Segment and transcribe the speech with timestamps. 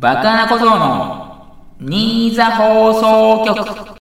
[0.00, 4.00] バカな小僧の新座放送局。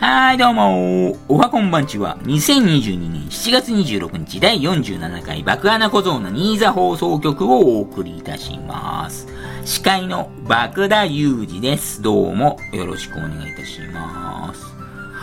[0.00, 9.26] はい、どうもおはこんばんちは、2022年7月26日第47回爆穴小僧の新座放送局をお送りいたします。
[9.66, 12.00] 司会の爆田裕二です。
[12.00, 14.64] どうもよろしくお願いいたします。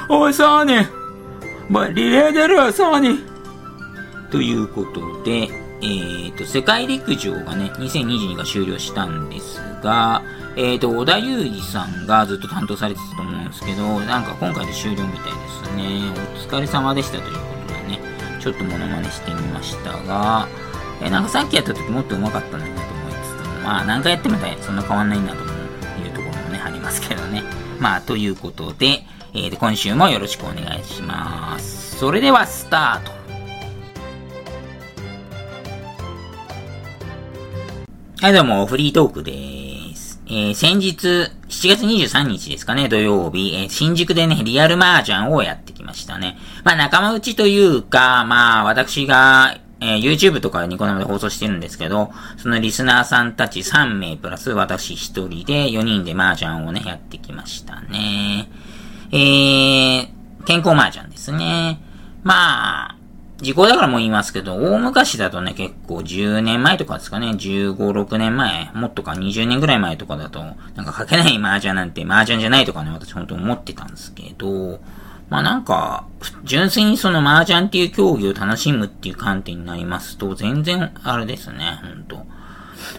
[0.09, 0.87] おい、サーネ
[1.69, 3.15] ま、リレー出るよ、サーネ
[4.29, 10.23] ということで、えーと、世界陸上がね、2022が終了したんですが、
[10.55, 16.13] えーと、小田裕二さんがずっと担当されてたと思うんですけど、なんか今回で終了みたいですね。
[16.35, 17.99] お疲れ様でしたということでね、
[18.40, 20.48] ちょっとモノマネしてみましたが、
[21.02, 27.43] えーなんかさっきやった時もっと上手かったのになと思いつつも、まあ何回やってもそんな変わんないんだというところもね、ありますけどね。
[27.79, 31.98] まあ、ということで、えー、今週もよろしくお願いします。
[31.98, 33.23] それでは、スタート
[38.23, 39.34] はい、どうも、フリートークで
[39.98, 40.22] す。
[40.27, 46.38] えー、先日、7月23日ですかね、土曜日、えー新宿でね、リアル麻雀をやってきましたね。
[46.63, 58.49] まあ、仲間内というか、まあ、私が、えー YouTube とかニコ生で放送してるんですけど、そのリスナーさんたち3名プラス私1人で4人で麻雀をね、やってきましたね。
[59.12, 61.82] えー、健康麻雀ですね。
[62.24, 62.96] まあ、
[63.37, 70.40] 時効だからもう言いますけど、大昔だとね、結構10年前とかですかね、15、6年前、もっとか20年ぐらい前とかだと、
[70.75, 74.79] なんか書けない麻雀なんて麻雀じゃないとかね、私本当思ってたんですけど、
[75.29, 76.06] まあなんか、
[76.44, 82.25] 純粋にその麻雀っていう競技を楽しむっていう観点になりますと、全然、あれですね、本当。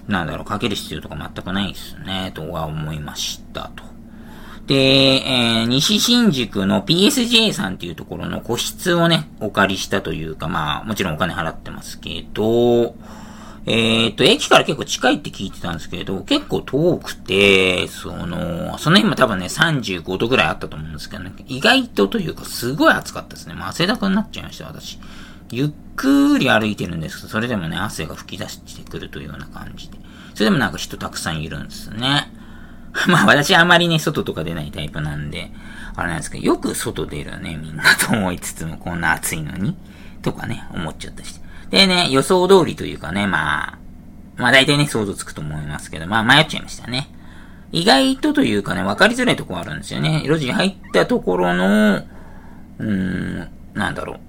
[0.09, 3.94] なんだろう、かける必要とか全くないですね、とは思いましたと。
[4.67, 12.95] で、えー西新宿の PSJ さんっていうところの個室をね、お借りしたというか、まあ、もちろんお金払ってますけど、
[13.67, 23.55] えっ、と、駅から結構近いって聞いてたんですけど、結構遠くて、その、その日も多分ね、35度ぐらいあったと思うんですけどね、意外とというか、すごい暑かったですね。
[23.55, 24.99] もう汗だくになっちゃいました、私。
[25.51, 29.99] ゆっくり歩いてるんですけど、それでもね、汗が吹き出してくるというような感じで。
[30.35, 32.31] それでもなんか人たくさんいるんですね。
[33.09, 35.51] まあ私あまりね、外とか出ないタイプなんで、
[35.97, 39.77] あれなんですけど、よく外出るね、みんなと思いつつも、こんな暑いのに、
[40.23, 41.41] とかね、思っちゃったし。
[41.71, 43.79] でね、予想通りというかね、まあ、
[44.37, 47.09] まあ大体ね、想像つくと思いますけど、まあ迷っちゃいましたね。
[47.73, 50.23] 意外とというかね、分かりづらいとこあるんですよね。
[50.25, 54.21] 路地に入ったところの、うーん、なんだろう。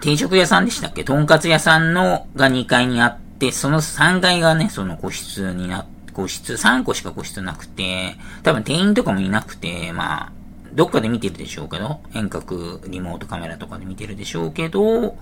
[0.00, 1.02] 定食屋さんでしたっけ？
[1.02, 10.32] とんかつ屋さんのが2階にあって、その3階がね、その個室になっ個室、3個しか個室なくて、多分店員とかもいなくて、まあ、
[10.72, 15.16] どっかで見てるでしょうけど、遠隔リモートカメラとかで見てるでしょうけど、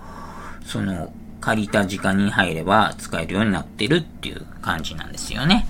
[0.65, 1.11] その、
[1.41, 5.67] 借りた時間に入れば使えるようになってるっていう感じなんですよね。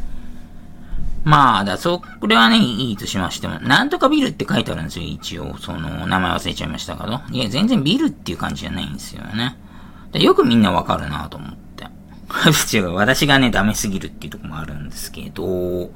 [1.23, 5.57] まあ、だ、そこれはね、いいとしましても、なんとかビルって書いてあるんですよ、一応。
[5.57, 7.21] その、名前忘れちゃいましたけど。
[7.31, 9.57] いや、全然ビルっていう感じじゃないんですよね。
[10.11, 11.72] でよくみんなわかるなと思って。
[12.73, 15.91] 違う、私がね、ダメすぎるっていうところもあるんですけど、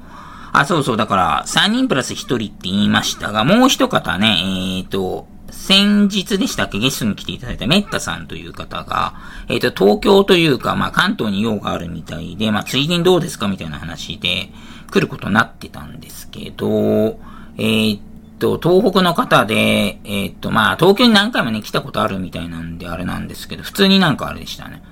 [0.52, 6.78] あ、そうそう、だから、3人プラス1人って言いましたが、もう一方ね、えーと、先日でしたっけ？
[6.78, 9.14] ゲストに来ていただいたメッタさんという方が、
[9.48, 14.50] えーと、東京というか、まあ、関東に用があるみたいで、まあ、ついでにどうですかみたいな話で、
[14.90, 17.18] 来ることになってたんですけど、
[17.58, 18.00] えー
[18.38, 24.82] と、東北の方で、えーと、まあ、東京に何回もね、来たことあるみたいなんで、あれなんですけど、普通になんかあれでしたね。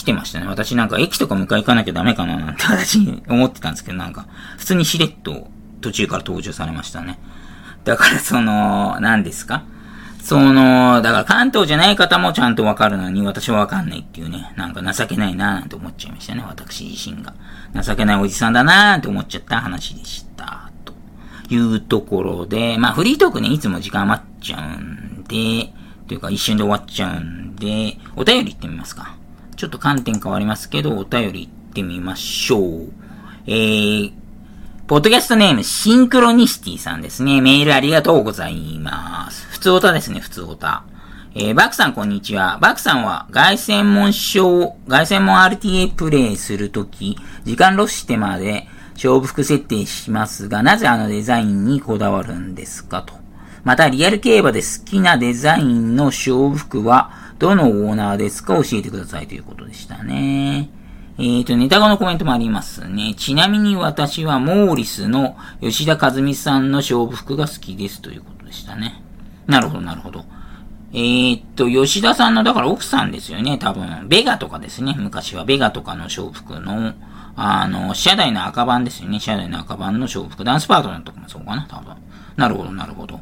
[0.00, 0.46] 来てましたね。
[0.46, 4.26] 私なんか駅とか迎え行かなきゃダメかななんて 私思ってたんですけど、なんか、
[4.58, 5.48] 普通にしれっと
[5.80, 7.18] 途中から登場されましたね。
[7.84, 9.62] だからその、何ですか？
[10.22, 17.34] その、だから関東じゃない方もちゃんとわかるのに私はわかんないっていうね、なんか情けないなーなんて思っちゃいましたね、私自身が。
[17.82, 20.70] 情けないおじさんだなーって思っちゃった話でした。
[20.84, 20.92] と
[21.48, 25.72] いうところで、まあフリートークね、いつも時間余っちゃうんで、
[26.06, 29.14] というか一瞬で終わっちゃうんで、お便り行ってみますか。
[29.60, 32.88] ちょっと観点変わりますけど、お便り行ってみましょう。
[33.46, 34.12] えー、
[34.86, 37.42] ポッドキャストネーム、シンクロニシティさんですね。
[37.42, 39.46] メールありがとうございます。
[39.48, 40.84] 普通オタですね、普通オタ。
[41.34, 42.58] えー、バクさんこんにちは。
[42.62, 53.12] バクさんは、外専門賞、外専門 RTA プレイするとき、時間ロスしてまで勝負服設定しますが、なぜあのデザインにこだわるんですかと。
[53.64, 60.68] また、リアル競馬で好きなデザインの勝負服は、どのオーナーですか教えてくださいということでしたね。
[61.18, 63.14] えーと、ネタ後のコメントもありますね。
[63.16, 69.02] ちなみに私はモーリスの吉田和美さんの勝負服が好きですということでしたね。
[69.46, 70.24] なるほど、なるほど。
[70.92, 74.06] えー、っと、吉田さんの、だから奥さんですよね、多分。
[74.06, 75.46] ベガとかですね、昔は。
[75.46, 76.92] ベガとかの勝服の、
[77.36, 79.18] あの、社内の赤版ですよね。
[79.18, 80.44] 社内の赤版の勝服。
[80.44, 81.94] ダンスパートナーとかもそうかな、多分。
[82.36, 83.18] なるほど、なるほど。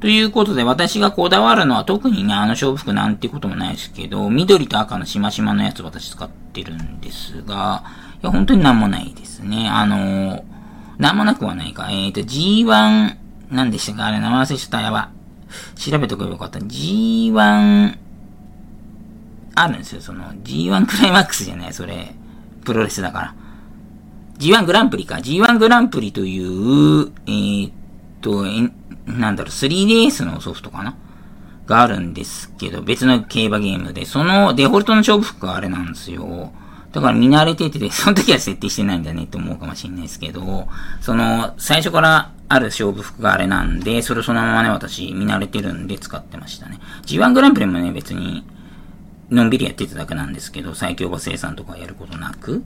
[0.00, 7.84] ということで、私がこだわるのは特にね、あの勝負服なんてこともないですけど、緑と赤のしましまのやつ私使ってるんですが、
[8.22, 9.68] いや、本当になんもないですね。
[9.68, 10.44] あの、
[10.98, 11.88] なんもなくはないか。
[11.90, 13.16] えっ、ー、と、G1、
[13.50, 14.06] なんでしたか？
[14.06, 14.80] あれ、名前忘れちゃった。
[14.80, 15.10] やば。
[15.76, 16.58] 調べとけばよかった。
[16.58, 17.98] G1、
[19.54, 20.00] あるんですよ。
[20.00, 22.14] その、G1 クライマックスじゃない、それ。
[22.64, 23.34] プロレスだから。
[24.38, 25.16] G1 グランプリか。
[25.16, 27.72] G1 グランプリという、えー、
[28.26, 28.44] と、
[29.06, 30.96] なんだろう、3DS のソフトかな？
[31.66, 36.52] があるんですけど、別の競馬ゲームで、そのデフォルトの勝負服があれなんですよ。
[36.92, 40.68] だから見慣れてて、その時は設定してないんだねって思うかもしれないですけど、
[41.00, 46.78] その、最初からある勝負服があれなんで、それそのままね、私見慣れてるんで使ってましたね。
[47.04, 48.44] G1 グランプリもね、別に、
[49.30, 52.64] のんびりやってただけなんですけど、最強馬生産とかやることなく、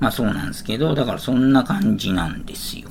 [0.00, 2.88] まあそうなんですけど、だからそんな感じなんですよ。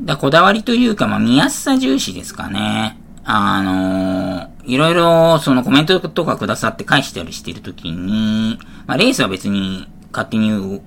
[0.00, 2.98] だこだわりというか、まあ見やすさ重視ですかね。
[3.24, 10.80] あのー、いろいろ、そのコメントとかくださって返したりしてるときに、まあレースは別に勝手に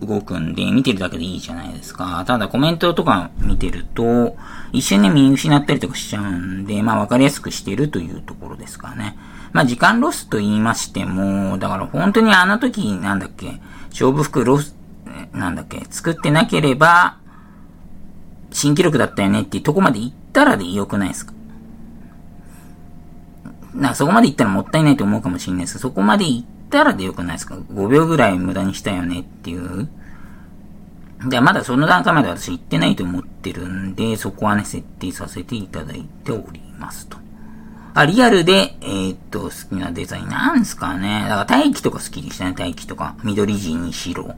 [0.00, 2.22] 動くんで、見てるだけでいいじゃないですか。
[2.26, 4.36] ただコメントとか見てると、
[4.72, 9.16] 一瞬ね見失ったりとかしちゃうんで、まあわかりやすくしてるというところですかね。
[9.52, 14.76] まあ時間ロスと言いましても、だから本当にあの時、なんだっけ、勝負服ロス、
[15.32, 17.16] なんだっけ、作ってなければ、
[18.50, 21.32] 新記録だったよねっていうとこまで行ったらで良くないですか？
[23.74, 29.88] なそこまで行ったらもったいないと思うかもしれないですけど、そこまで行ったらで良くないですか ?5 秒ぐらい無駄にしたよねっていう。
[31.28, 37.18] じゃあまだその段階まで私行ってないと思ってるんで、そこはね、設定させていただいておりますと。
[37.94, 41.22] あ、リアルで、えー、っと、好きなデザインなんすかね。
[41.28, 43.16] だから大気とか好きでしたね、大気とか。
[43.24, 44.36] 緑地に白。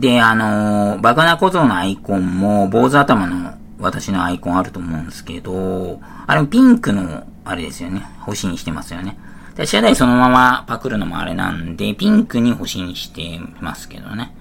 [0.00, 8.06] で、あの、バカな小僧のアイコンも、坊主頭の私のアイコンあると思うんですけど、あれもピンクの、あれですよね。
[8.20, 9.18] 星にしてますよね。
[9.56, 14.34] で、シャダイそのままパクるのもあれなんで、ピンクに星にしてますけどね。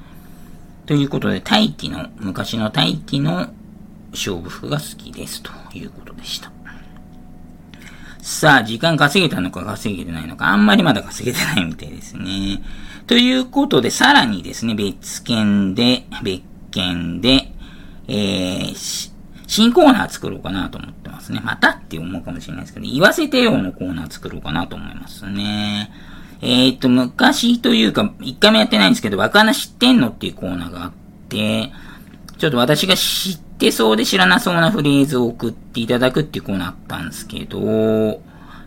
[0.85, 3.47] ということで、大気の、昔の大気の
[4.11, 6.51] 勝負服が好きですということでした。
[8.21, 12.61] さあ、時間稼げたのか稼げてないのか、あんまりまだ稼げてないみたいですね。
[13.07, 17.51] ということで、さらにですね、別件で、別件で、
[18.07, 19.11] えー、
[19.47, 21.41] 新コーナー作ろうかなと思ってますね。
[21.43, 25.91] またって思うかもしれないですけど、言わせてよのコーナー作ろうかなと思いますね。
[26.41, 30.91] えっ、と、昔というか、一回もやってないんですけど、若菜知ってんのっていうコーナーがあっ
[31.29, 31.71] て、
[32.37, 37.59] ちょっと私が知ってそうで知らなそうなフレーズを送っていただくっていうコーナーあったんですけど、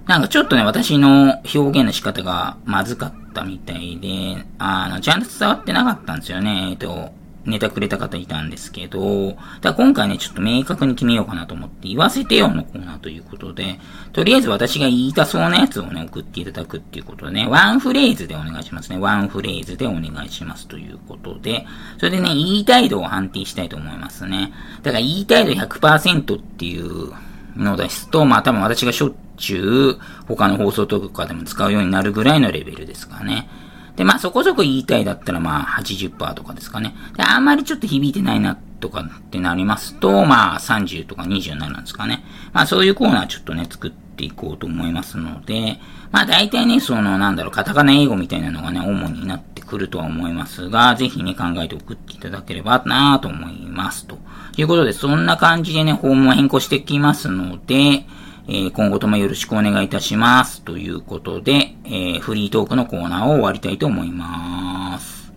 [0.06, 6.68] なんかちょっとね、私の表現の仕方がまずかったみたいで、あの、ちゃんと伝わってなかったんですよね。
[6.70, 7.12] えっと、
[7.44, 13.78] ネタくれた方いたんですけど、だ今回ね、ちょっと明確に決めようかなと思って、言わせてよのコーナーということで、
[14.12, 18.98] とりあえず私が言いたそうなやつをね、送っていただくっていうことでね、ワンフレーズでお願いしますね。
[18.98, 21.66] ワンフレーズでお願いしますということで、
[21.98, 24.52] それでね、言いたい度を判定したいと思いますね。
[24.82, 27.12] だから言いたい度100%っていう
[27.56, 33.48] のですと、まあ多分私がしょっちゅう他の放送とかでも使うようになるぐらいのレベルですかね。
[33.96, 36.94] で、まあそこそこ言いたいだったらまあ80%とかですかね。
[37.16, 42.24] で、あんまりちょっと響いてないなとかってなりますと、まあ30とか27なんですかね。
[42.52, 45.78] まあそういうコーナーちょっとね、作っていこうと思いますので、
[46.10, 54.06] まあ大体ね、そのなんだろう、カタカナ英語みたいなのがね、主になってくるとは思いますが、ぜひね、考えて送っていただければなと思います。
[54.06, 54.18] と
[54.56, 58.06] いうことで、そんな感じでね、フォームを変更してきますので、
[58.48, 60.62] えー、今後ともよろしくお願いいたします。
[60.62, 65.32] ということで、えー、フリートークのコーナーを終わりたいと思います。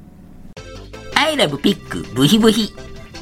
[1.15, 2.73] I love pig ブヒブヒ。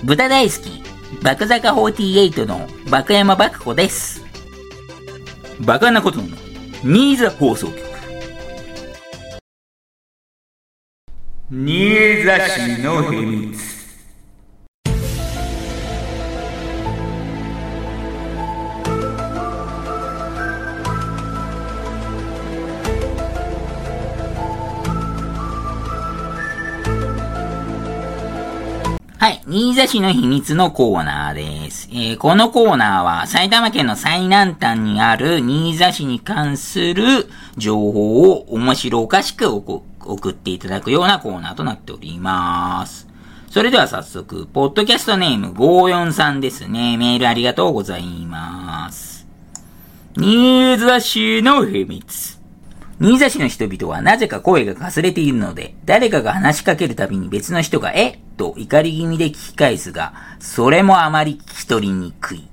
[0.04, 0.84] 豚大好き。
[1.22, 4.24] バカ坂48のバカ山ク子です。
[5.60, 6.24] バカなことの
[6.84, 7.94] ニーザ放送局。
[11.52, 13.73] 新座市の秘密。
[29.24, 29.42] はい。
[29.48, 31.88] 新座市の秘密のコーナーです。
[31.94, 43.08] えー、このコーナーは埼玉県の最南端にある新座市に関する情報を面白おかしく送っていただくようなコーナーとなっております。
[43.50, 46.98] それでは早速、ポッドキャストネーム543ですね。
[46.98, 49.26] メールありがとうございます。
[50.18, 52.43] 新座市の秘密。
[53.02, 58.20] 新座市の人々はなぜか声がかすれているので、誰かが話しかけるたびに別の人が、え？
[58.38, 62.48] と怒り気味で聞き返すが、それもあまり聞き取りにくい。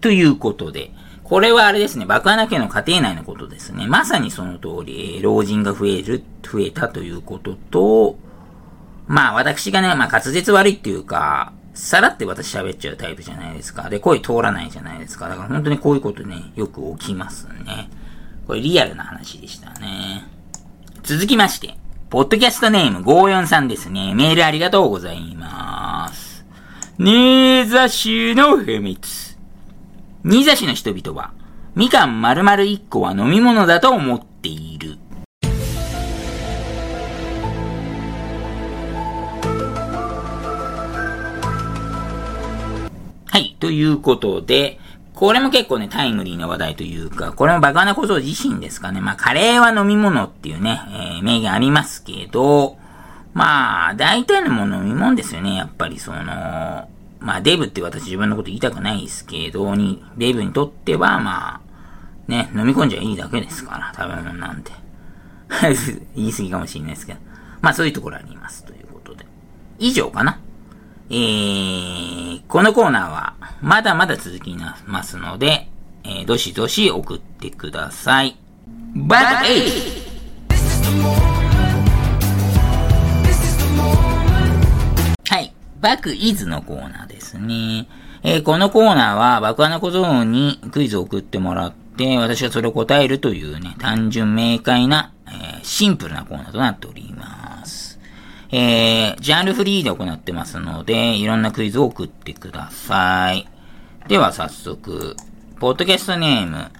[0.00, 0.90] ということで、
[1.22, 3.86] これはあれですね、爆穴家の家庭内のことですね。
[3.86, 8.18] まさにその通り、老人が増える、増えたということと、
[9.06, 13.90] まあ私がね、まあ滑舌悪いっていうか、さらって私喋っちゃうタイプじゃないですか。
[13.90, 15.28] で、声通らないじゃないですか。
[15.28, 17.90] だから本当にこういうことね、よく起きますね。
[18.46, 20.24] これリアルな話でしたね。
[21.02, 21.76] 続きまして、
[22.10, 24.14] ポッドキャストネーム54さんですね。
[24.14, 26.44] メールありがとうございます。
[26.96, 29.36] 新座市の秘密。
[30.24, 31.32] 新座市の人々は、
[31.74, 34.96] みかん丸々1個は飲み物だと思っている。
[43.34, 43.56] はい。
[43.58, 44.78] ということで、
[45.12, 49.00] これも結構ね、タイムリーな話題というか、これもバカな小僧自身ですかね。
[49.00, 52.76] まあ、カレーは飲み物っていうね、えー、名言ありますけど、
[53.32, 55.56] まあ、大体のも飲み物ですよね。
[55.56, 56.88] やっぱりその、ま
[57.38, 61.60] あ、デブって私自分のこと言いたくないですけど、に、デブにとっては、まあ、
[62.30, 64.70] ね、飲み込んじゃいいだけですから、食べ物なんて。
[66.14, 67.18] 言い過ぎかもしれないですけど。
[67.62, 68.64] まあ、そういうところあります。
[68.64, 69.26] ということで。
[69.80, 70.38] 以上かな。
[71.10, 74.56] えー、このコーナーは、まだまだ続き
[74.86, 75.68] ますので、
[76.04, 78.36] えー、どしどし送ってください。
[78.94, 79.46] バック
[85.24, 87.86] 8バクイズのコーナーですね。
[88.22, 97.43] えー、このコーナーは爆穴小僧にクイズを送ってもらって、私がそれを答えるというね、単純明快な、えー、シンプルなコーナーとなっております。
[98.56, 103.48] えー、ジャンルフリーで行ってますので、いろんなクイズを送ってください。
[104.06, 105.16] では早速、
[105.58, 106.70] ポッドキャストネーム、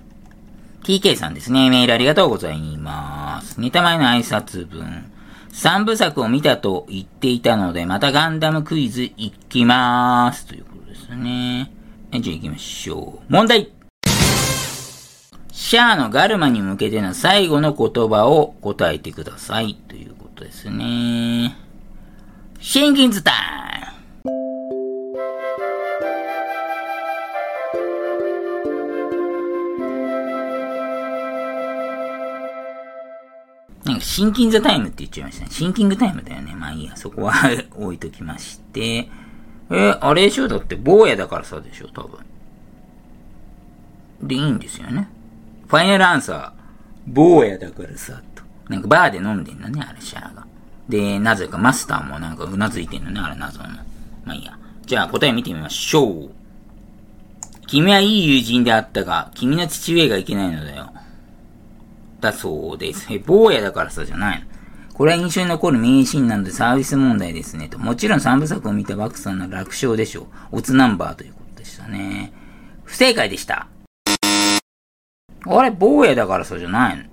[0.85, 1.71] TK さんですね。
[1.71, 3.61] メールありがとうございます。
[3.61, 5.11] ネタ前の挨拶文。
[5.51, 10.47] 三部作を見たと言っていたので、またガンダムクイズいきまーす。
[10.47, 11.73] ということですね。
[12.13, 13.33] じゃあ行きましょう。
[13.33, 13.73] 問題
[15.51, 19.75] シャアのガルマに向けての最後の言葉を答えてください。
[19.75, 21.64] ということですね。
[22.67, 23.35] シンキンズタイ
[24.25, 24.33] ム
[33.85, 35.51] なんかシンキングタイムって言っちゃいましたね。
[35.51, 36.55] シンキングタイムだよね。
[36.55, 37.35] まあいいや、そこは
[37.77, 39.11] 置いときまして。
[39.71, 40.49] えあれでしょ？
[40.49, 41.89] だって坊やだからさでしょ？
[41.89, 42.21] 多分。
[44.27, 45.07] で、いいんですよね。
[45.69, 46.53] ファイナルアンサー、
[47.13, 48.43] 坊やだからさ、と。
[48.71, 50.47] なんかバーで飲んでんのね、あれ、シャアが。
[50.89, 53.69] で、なぜかマスターもなんかうなずいてんのね、あれ謎の。
[54.25, 54.59] まあいいや。
[54.87, 56.31] じゃあ答え見てみましょう。
[57.67, 60.93] 君はいい友人であったが、君の父上がいけないのだよ。
[62.21, 63.07] だそうです。
[63.11, 64.47] え、坊やだからさじゃないの。
[64.93, 67.69] これは印象に残る名シーンなのでサービス問題ですね。
[67.69, 67.79] と。
[67.79, 70.23] もちろん三部作を見たバクさんの楽勝でしょ
[70.53, 70.59] う。
[70.59, 72.33] オツナンバーということでしたね。
[72.85, 73.67] 不正解でした。
[75.47, 77.05] あれ、坊やだからさじゃないの。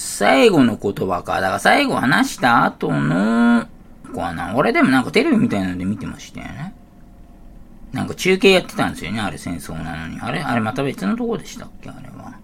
[0.00, 1.42] 最後の言葉か。
[1.42, 3.66] だから最後話した後の、
[4.14, 4.54] かな。
[4.56, 6.74] 俺でもなんかテレビみたいなので見てましたよね。
[7.92, 9.20] なんか中継やってたんですよね。
[9.20, 10.18] あれ戦争なのに。
[10.18, 12.38] あれあれまた別のとこでしたっけあれは。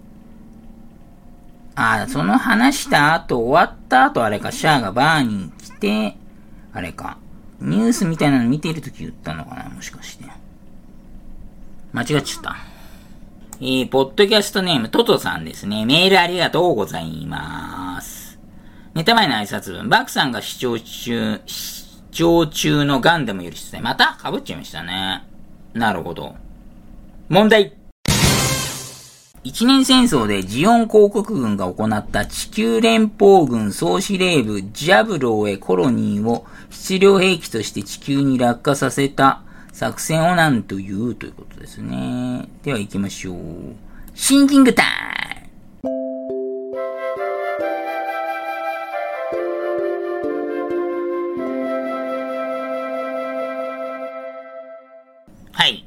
[1.76, 6.16] あ、その話した後、終わった後、あれか、シャアがバーに来て、
[6.74, 7.16] あれか、
[7.60, 10.26] ニュースみたいなの見てるとき言ったのかな、もしかして。
[11.94, 12.75] 間違っちゃった。
[13.58, 15.86] えー、ポッドキャストネーム、トトさんですね。
[15.86, 18.38] メールありがとうございます。
[18.94, 23.80] ネタ前の挨拶文、バクさんが視聴中、視聴中のガンダムより出題。
[23.80, 25.24] また被っちゃいましたね。
[25.72, 26.34] なるほど。
[27.30, 27.72] 問題
[29.42, 39.42] 一年戦争でジオン広告軍が行った地球連邦軍総司令部ジャブローへコロニーを質量兵器として地球に落下させた
[39.76, 42.48] 作戦を何というということですね。
[42.62, 43.36] では行きましょう。
[44.14, 44.86] シンキングタイ
[45.82, 45.90] ム
[55.52, 55.84] はい。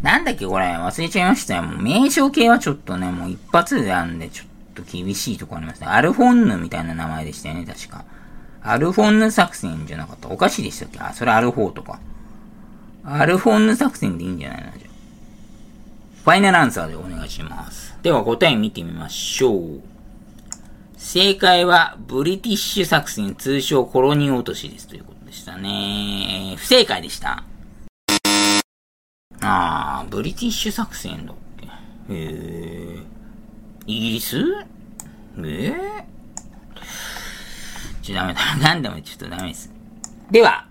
[0.00, 1.64] なんだっけこれ、忘れちゃいましたよ。
[1.64, 5.86] もう名称系はちょっとね、もう一発であんで、ちょっと厳しいとこありますね。
[5.88, 8.06] アルフォンヌみたいな名前でしたよね、確か。
[8.62, 10.30] アルフォンヌ作戦じゃなかった。
[10.30, 10.98] おかしいでしたっけ？
[10.98, 12.00] あ、それアルフォーとか。
[13.08, 14.72] アルフォンヌ作戦でいいんじゃないの？
[14.78, 14.88] じゃ
[16.24, 17.96] ファイナルアンサーでお願いします。
[18.02, 19.80] では答え見てみましょう。
[20.96, 26.56] 正解は、ブリティッシュ作戦、通称コロニー落としですということでしたね。
[26.58, 27.44] 不正解でした。
[29.40, 31.68] あー、ブリティッシュ作戦だっけ？
[32.08, 33.04] えー、
[33.86, 34.36] イギリス？
[35.38, 36.04] えー、
[38.02, 38.40] ちょ、ダメだ。
[38.60, 39.70] ガンダムちょっとダメです。
[40.32, 40.66] では、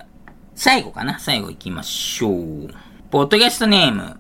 [0.56, 1.20] 最後かな？
[1.20, 2.70] 最後行きましょう。
[3.12, 4.18] ポッドキャストネーム、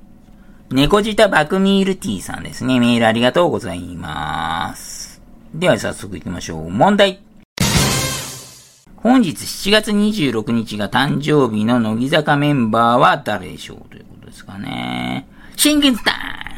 [0.69, 2.77] 猫舌バクミールティーさんですね。
[2.79, 5.21] メールありがとうございます。
[5.53, 6.69] では早速行きましょう。
[6.69, 7.21] 問題。
[8.97, 13.89] 本日7月26日が誕生日の乃木坂メンバーは誰でしょう？
[13.89, 15.27] ということですかね。
[15.55, 16.54] シンキンズタイム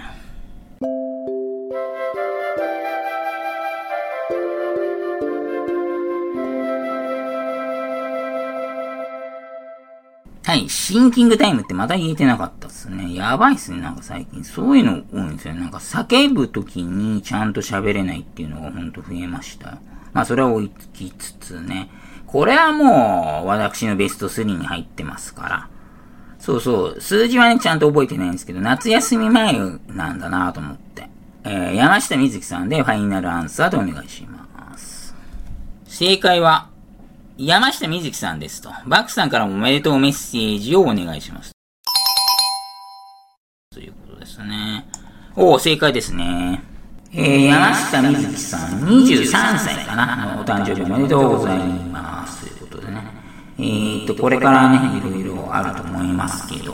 [10.47, 13.13] はい、シンキングタイムってまた言えてなかったっすね。
[13.13, 14.45] やばいっすね、なんか最近。
[14.45, 15.55] そういうの多いんですよ。
[15.55, 19.77] なんか叫ぶ時にちゃんと喋れないっていうのがほんと増えました。
[20.13, 21.89] まあそれは追いつきつつね。
[22.27, 25.69] これはもう、私のベスト3に入ってますから。
[26.39, 29.51] そうそう、数字はね、ちゃんと覚えてないんですけど、夏休み前
[29.89, 31.09] なんだなと思って。
[31.43, 35.13] えー、山下美月さんでファイナルアンサーでお願いします。
[35.83, 36.69] 正解は、
[37.39, 38.71] 山下美月さんですと。
[38.87, 41.51] バックさんからもおめでとうメッセージをお願いします。
[43.71, 44.87] ということですね。
[45.35, 46.63] おお、正解ですね。
[47.13, 49.25] えー、山下美月さん、23
[49.59, 50.35] 歳かな。
[50.41, 52.43] お誕生日おめでとうございます。
[52.43, 53.03] ということでね。
[53.59, 56.73] えー、っと、これからね、いろいろあると思いますけど、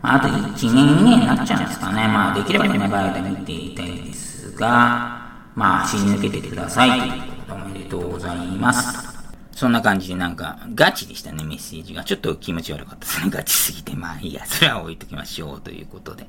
[0.00, 2.08] あと1年、2年になっちゃうんですかね。
[2.08, 5.20] まあ、できれば長い間見ていたいですが、
[5.54, 7.16] まあ、死に抜けてくださいというこ
[7.48, 9.21] とでおめでとうございます。
[9.54, 12.04] そんな感じでなんか、ガチでしたね、メッセージが。
[12.04, 13.30] ちょっと気持ち悪かったですね。
[13.30, 13.94] ガチすぎて。
[13.94, 16.26] まあいいや、それは置いときましょう、ということで。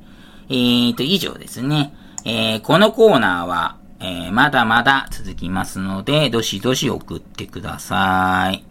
[0.49, 1.93] えーと、以上ですね。
[2.25, 8.63] えー、このコーナーは、えー、まだまだ続きますので、どしどし送ってください。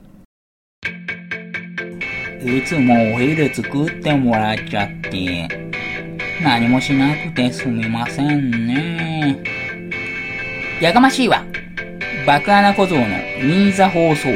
[2.44, 5.72] いつもお昼作ってもらっちゃって、
[6.42, 9.42] 何もしなくてすみませんね。
[10.80, 11.44] やかましいわ。
[12.24, 13.04] 爆穴小僧の
[13.40, 14.32] 新座放送局。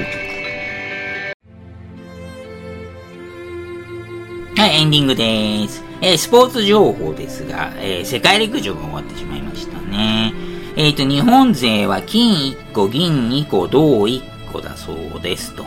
[4.57, 5.85] はい、エンディングです。
[6.01, 10.33] えー、スポーツ情報ですが、えー、世界陸上が終わってしまいましたね。
[10.75, 15.65] えっ、ー、と、日本勢は金1個、銀2個、銅1個だそうですと。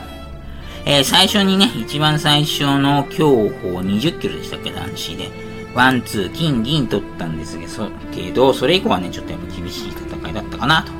[0.84, 5.30] えー、最初にね、一番最初の競歩20キロでしたっけ、男子で。
[5.74, 7.58] ワン、ツー、金、銀取ったんです
[8.12, 10.99] けど、それ以降はね、ちょっとやっぱ厳しい戦いだったかなと。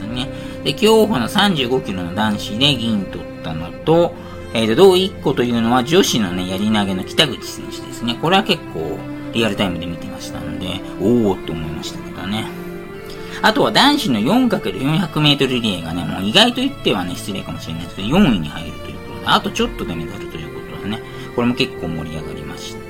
[0.00, 0.28] ね。
[0.64, 4.14] で、競歩の35キロの男子で銀取ったのと、
[4.54, 8.18] えっ、ー、と、同1個というのは女子のね、やり投げの北口選手ですね。
[8.20, 8.98] これは結構
[9.32, 10.66] リアルタイムで見てましたんで、
[11.00, 12.46] おーって思いましたけどね。
[13.40, 21.02] あとは男子の 4×400 メートルリレーがね、もう意外と言ってはね、失礼かもしれないですけど、4位に入るということで、あとちょっとでメダルということでね、
[21.34, 22.82] これも結構盛り上がりました。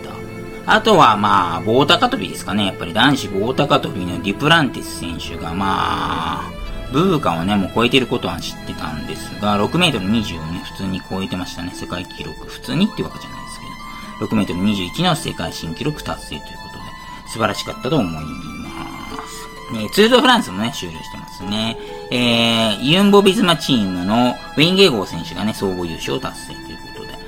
[0.65, 2.67] あとはまあ、棒高跳びですかね。
[2.67, 6.53] やっぱり男子棒高跳びのデュプランティス選手がまあ、
[6.93, 12.47] ブーカをね、もう超えてることは知ってたんですが、6メートル20をね、普通に超えてましたね、世界記録。
[12.47, 16.85] 普通にってわけじゃないですけど、6メートル21の世界新記録達成ということで、
[17.29, 19.73] 素晴らしかったと思います。
[19.73, 21.79] ね、ツール・ド・フランスもね、終了してますね。
[22.11, 27.19] えー、ユンボ・ビズマチームのウィンゲーゴー選手がね、総合優勝達成ということで、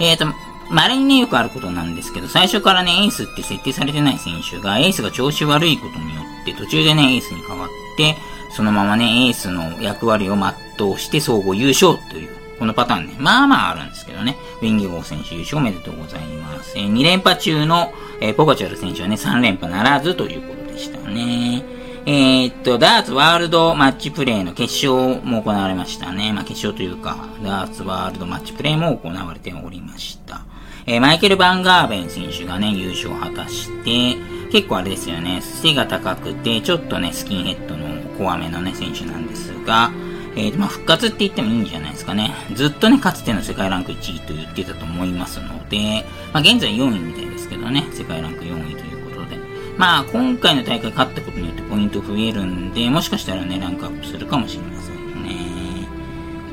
[0.00, 0.26] えーと、
[0.70, 8.16] 稀にね、よくあることなんですけど、最初からね、エースって設定されてない選手が、エースが調子悪いことによって、途中でね、エースに変わって、
[8.54, 16.78] そのままね、エースの役割を全うして総合優勝という、このパターンね、まあまああるんですけどね、ウィンギゴー選手優勝おめでとうございます。
[16.78, 21.64] えー、2連覇中の、えー、ポカチャル選手はね、3連覇ならずということでしたね。
[22.06, 26.32] えー、っと、ダーツワールドマッチプレイの決勝も行われましたね。
[26.32, 30.42] まあ決勝というか、ダーツワールドマッチプレイも行われておりました。
[30.86, 34.16] えー、マイケル・バンガーベン選手がね、優勝を果たして、
[34.52, 39.90] 結構あれですよね、背が高くて、ちょっとね、スキンヘッドの怖めのね、選手なんですが、
[40.36, 42.32] えー、まあ、復活って言ってもいいんじゃないですかね。
[42.54, 49.38] ずっとね、かつての世界ランク1位と言ってたと思いますので、まあ、現在4位みたいですけどね、世界ランク4位ということで。
[49.78, 55.36] まあ、今回の大会勝ったことによってポイント増えるんで、もしかしたらね、ランクアップするかもしれませんね。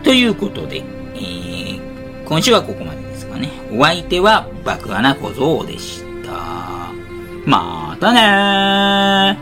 [0.04, 0.84] ということで、
[1.16, 3.50] えー、今週はここまでですかね。
[3.72, 6.92] お相手は爆穴小僧でした。
[7.46, 9.41] またねー